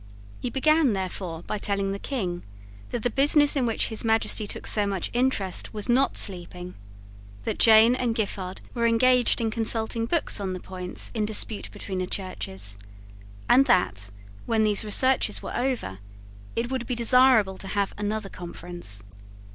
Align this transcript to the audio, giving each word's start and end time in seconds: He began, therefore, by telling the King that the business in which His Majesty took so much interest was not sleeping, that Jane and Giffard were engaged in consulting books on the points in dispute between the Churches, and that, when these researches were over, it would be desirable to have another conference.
He 0.39 0.49
began, 0.49 0.93
therefore, 0.93 1.43
by 1.43 1.59
telling 1.59 1.91
the 1.91 1.99
King 1.99 2.41
that 2.89 3.03
the 3.03 3.11
business 3.11 3.55
in 3.55 3.67
which 3.67 3.89
His 3.89 4.03
Majesty 4.03 4.47
took 4.47 4.65
so 4.65 4.87
much 4.87 5.11
interest 5.13 5.75
was 5.75 5.87
not 5.89 6.17
sleeping, 6.17 6.73
that 7.43 7.59
Jane 7.59 7.93
and 7.93 8.15
Giffard 8.15 8.61
were 8.73 8.87
engaged 8.87 9.39
in 9.39 9.51
consulting 9.51 10.07
books 10.07 10.39
on 10.39 10.53
the 10.53 10.59
points 10.59 11.11
in 11.13 11.23
dispute 11.23 11.69
between 11.69 11.99
the 11.99 12.07
Churches, 12.07 12.79
and 13.47 13.65
that, 13.67 14.09
when 14.47 14.63
these 14.63 14.83
researches 14.83 15.43
were 15.43 15.55
over, 15.55 15.99
it 16.55 16.71
would 16.71 16.87
be 16.87 16.95
desirable 16.95 17.59
to 17.59 17.67
have 17.67 17.93
another 17.99 18.27
conference. 18.27 19.03